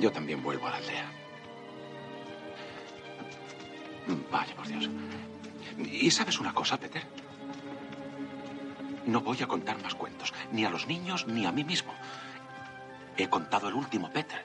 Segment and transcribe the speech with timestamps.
[0.00, 1.10] Yo también vuelvo a la aldea.
[4.30, 4.88] Vaya, por Dios.
[5.78, 7.02] ¿Y sabes una cosa, Peter?
[9.06, 11.92] No voy a contar más cuentos, ni a los niños ni a mí mismo.
[13.16, 14.44] He contado el último, Peter.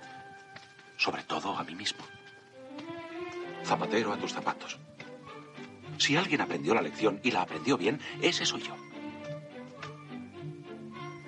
[0.98, 2.04] Sobre todo a mí mismo.
[3.64, 4.78] Zapatero a tus zapatos.
[5.98, 8.76] Si alguien aprendió la lección y la aprendió bien, ese soy yo.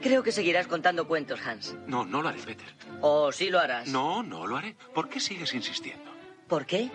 [0.03, 1.77] Creo que seguirás contando cuentos, Hans.
[1.87, 2.67] No, no lo haré, Peter.
[2.99, 3.87] ¿O sí lo harás?
[3.87, 4.75] No, no lo haré.
[4.93, 6.11] ¿Por qué sigues insistiendo?
[6.49, 6.91] ¿Por qué?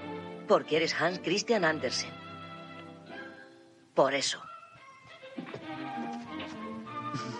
[0.46, 2.10] Porque eres Hans Christian Andersen.
[3.94, 4.42] Por eso.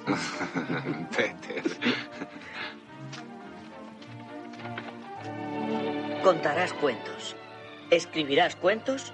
[1.17, 1.63] Peter.
[6.23, 7.37] Contarás cuentos,
[7.91, 9.13] escribirás cuentos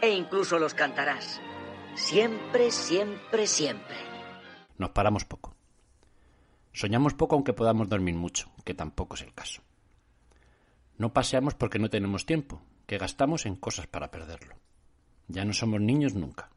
[0.00, 1.40] e incluso los cantarás.
[1.96, 3.96] Siempre, siempre, siempre.
[4.78, 5.56] Nos paramos poco.
[6.72, 9.62] Soñamos poco aunque podamos dormir mucho, que tampoco es el caso.
[10.96, 14.56] No paseamos porque no tenemos tiempo, que gastamos en cosas para perderlo.
[15.28, 16.50] Ya no somos niños nunca.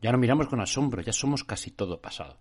[0.00, 2.38] Ya no miramos con asombro, ya somos casi todo pasado.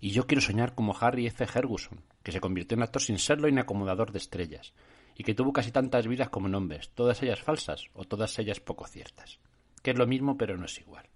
[0.00, 1.46] Y yo quiero soñar como Harry F.
[1.46, 4.74] Ferguson, que se convirtió en actor sin serlo y en acomodador de estrellas,
[5.16, 8.86] y que tuvo casi tantas vidas como nombres, todas ellas falsas o todas ellas poco
[8.86, 9.38] ciertas,
[9.82, 11.06] que es lo mismo pero no es igual.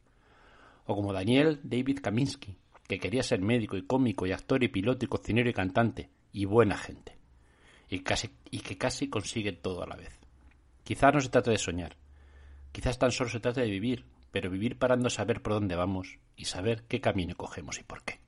[0.87, 2.57] O como Daniel David Kaminsky,
[2.89, 6.47] que quería ser médico y cómico y actor y piloto y cocinero y cantante, y
[6.47, 7.17] buena gente,
[7.89, 10.19] y, casi, y que casi consigue todo a la vez.
[10.85, 11.97] Quizás no se trate de soñar,
[12.73, 16.47] quizás tan solo se trate de vivir, pero vivir parando saber por dónde vamos y
[16.47, 18.19] saber qué camino cogemos y por qué.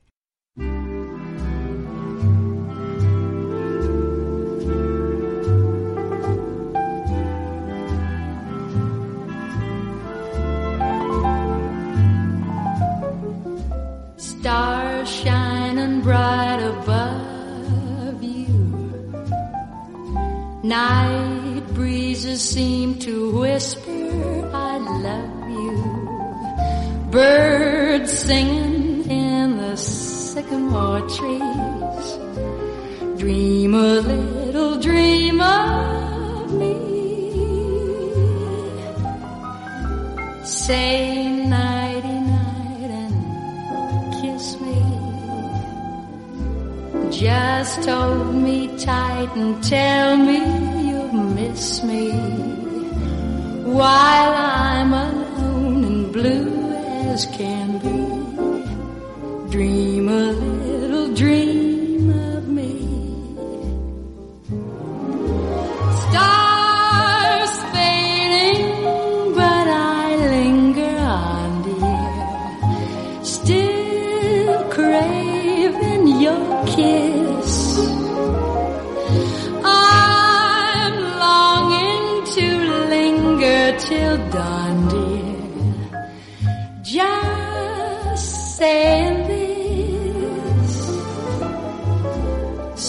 [15.23, 18.55] Shining bright above you.
[20.63, 27.11] Night breezes seem to whisper, I love you.
[27.11, 32.07] Birds singing in the sycamore trees.
[33.21, 36.77] Dream a little dream of me.
[40.45, 41.70] Say nighty
[47.21, 50.39] Just hold me tight and tell me
[50.89, 52.13] you'll miss me
[53.63, 56.73] while I'm alone and blue
[57.11, 58.00] as can be.
[84.31, 85.35] Dawn, dear.
[86.83, 90.73] Just saying this.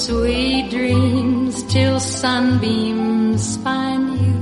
[0.06, 4.40] Sweet dreams till sunbeams find you.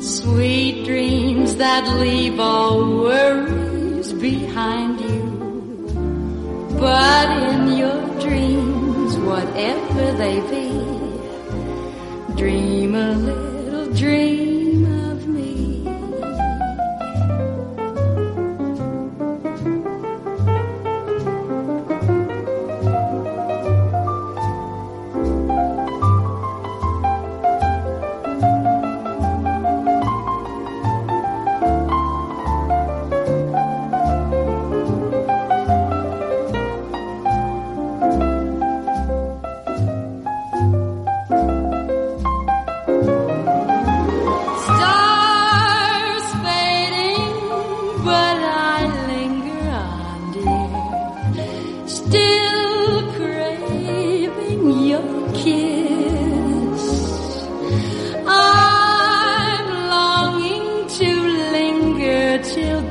[0.00, 5.24] Sweet dreams that leave all worries behind you.
[6.78, 10.68] But in your dreams, whatever they be,
[12.36, 14.55] dream a little dream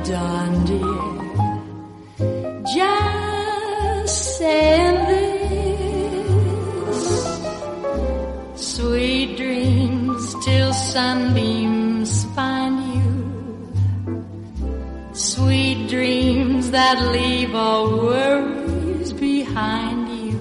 [0.08, 1.16] dawn, dear.
[2.74, 7.06] Just saying this.
[8.54, 13.12] Sweet dreams till sunbeams find you.
[15.12, 20.38] Sweet dreams that leave all worries behind you.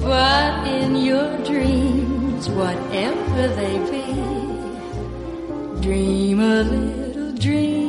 [0.00, 4.08] But in your dreams, whatever they be,
[5.82, 7.87] dream a little dream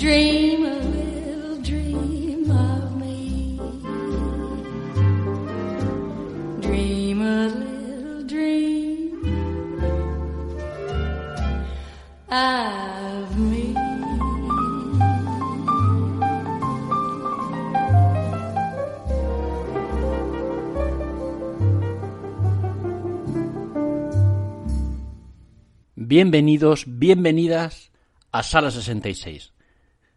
[0.00, 3.60] dream a little dream of me.
[6.62, 9.12] Dream a little dream
[12.30, 13.74] of me.
[25.94, 27.92] Bienvenidos, bienvenidas
[28.32, 29.59] a Sala 66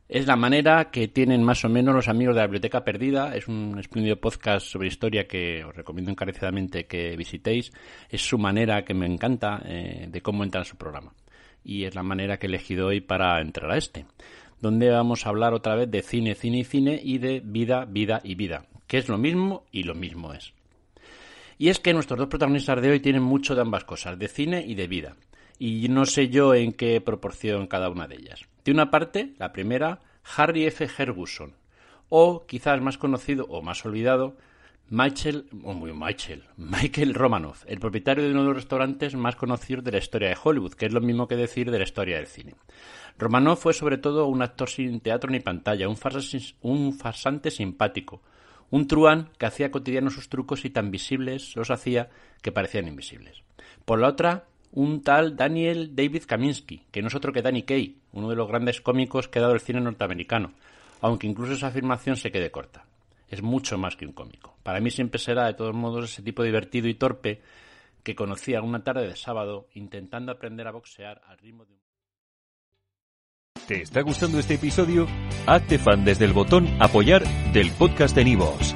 [0.09, 3.35] es la manera que tienen más o menos los amigos de la Biblioteca Perdida.
[3.35, 7.71] Es un espléndido podcast sobre historia que os recomiendo encarecidamente que visitéis.
[8.09, 11.13] Es su manera que me encanta eh, de cómo entrar a su programa.
[11.63, 14.05] Y es la manera que he elegido hoy para entrar a este.
[14.59, 18.19] Donde vamos a hablar otra vez de cine, cine y cine y de vida, vida
[18.25, 18.65] y vida.
[18.87, 20.53] Que es lo mismo y lo mismo es.
[21.57, 24.65] Y es que nuestros dos protagonistas de hoy tienen mucho de ambas cosas, de cine
[24.67, 25.15] y de vida.
[25.65, 28.41] Y no sé yo en qué proporción cada una de ellas.
[28.65, 30.01] De una parte, la primera,
[30.35, 30.89] Harry F.
[30.89, 31.53] Ferguson,
[32.09, 34.35] o quizás más conocido o más olvidado,
[34.89, 39.93] Michael, oh, Michael, Michael Romanoff, el propietario de uno de los restaurantes más conocidos de
[39.93, 42.55] la historia de Hollywood, que es lo mismo que decir de la historia del cine.
[43.17, 45.97] Romanoff fue sobre todo un actor sin teatro ni pantalla, un,
[46.63, 48.21] un farsante simpático,
[48.69, 52.09] un truán que hacía cotidianos sus trucos y tan visibles los hacía
[52.41, 53.43] que parecían invisibles.
[53.85, 57.95] Por la otra, un tal Daniel David Kaminsky, que no es otro que Danny Kaye,
[58.11, 60.51] uno de los grandes cómicos que ha dado el cine norteamericano,
[61.01, 62.85] aunque incluso esa afirmación se quede corta.
[63.29, 64.55] Es mucho más que un cómico.
[64.63, 67.41] Para mí siempre será, de todos modos, ese tipo divertido y torpe
[68.03, 71.79] que conocía una tarde de sábado intentando aprender a boxear al ritmo de un...
[73.67, 75.07] ¿Te está gustando este episodio?
[75.47, 77.23] Hazte fan desde el botón apoyar
[77.53, 78.75] del podcast de Nivos.